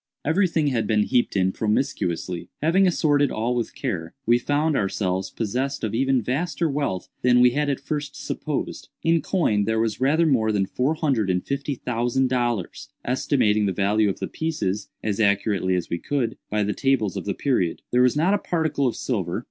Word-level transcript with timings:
Every 0.25 0.47
thing 0.47 0.69
had 0.69 0.87
been 0.87 1.03
heaped 1.03 1.35
in 1.37 1.51
promiscuously. 1.51 2.49
Having 2.63 2.87
assorted 2.87 3.29
all 3.29 3.53
with 3.55 3.75
care, 3.75 4.15
we 4.25 4.39
found 4.39 4.75
ourselves 4.75 5.29
possessed 5.29 5.83
of 5.83 5.93
even 5.93 6.23
vaster 6.23 6.67
wealth 6.67 7.07
than 7.21 7.39
we 7.39 7.51
had 7.51 7.69
at 7.69 7.79
first 7.79 8.15
supposed. 8.15 8.89
In 9.03 9.21
coin 9.21 9.65
there 9.65 9.79
was 9.79 10.01
rather 10.01 10.25
more 10.25 10.51
than 10.51 10.65
four 10.65 10.95
hundred 10.95 11.29
and 11.29 11.45
fifty 11.45 11.75
thousand 11.75 12.29
dollars—estimating 12.29 13.67
the 13.67 13.73
value 13.73 14.09
of 14.09 14.17
the 14.17 14.27
pieces, 14.27 14.89
as 15.03 15.19
accurately 15.19 15.75
as 15.75 15.87
we 15.91 15.99
could, 15.99 16.35
by 16.49 16.63
the 16.63 16.73
tables 16.73 17.15
of 17.15 17.25
the 17.25 17.35
period. 17.35 17.83
There 17.91 18.01
was 18.01 18.17
not 18.17 18.33
a 18.33 18.39
particle 18.39 18.87
of 18.87 18.95
silver. 18.95 19.39